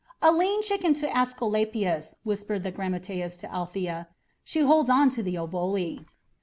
[0.19, 4.07] "A lean chicken to Aesculapius," whispered the grammateus to Althea.
[4.43, 6.05] "She holds on to the oboli."